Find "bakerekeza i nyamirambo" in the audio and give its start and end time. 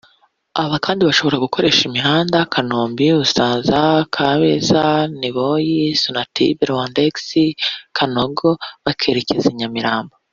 8.85-10.13